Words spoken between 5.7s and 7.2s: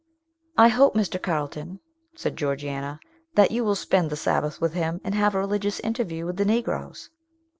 interview with the Negroes."